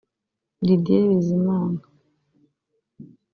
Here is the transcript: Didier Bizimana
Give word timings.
Didier 0.65 1.03
Bizimana 1.11 1.79